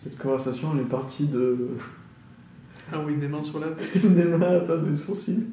Cette 0.03 0.19
conversation 0.19 0.73
elle 0.75 0.83
est 0.83 0.89
partie 0.89 1.27
de. 1.27 1.71
Ah 2.93 3.01
oui, 3.05 3.17
des 3.17 3.29
mains 3.29 3.43
sur 3.43 3.59
la 3.59 3.69
tête. 3.69 4.07
des 4.15 4.25
mains 4.25 4.43
à 4.43 4.53
la 4.53 4.61
place 4.61 4.83
des 4.83 4.97
sourcils. 4.97 5.47